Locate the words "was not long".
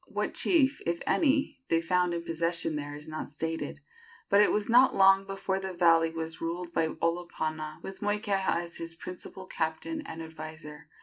4.51-5.25